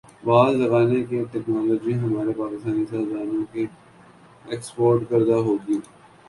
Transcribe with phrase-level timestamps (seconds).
[0.23, 3.65] was لگانے کی technology ہمارے پاکستانی سیاستدا نوں کی
[4.45, 5.79] ایکسپورٹ کردہ ہوگی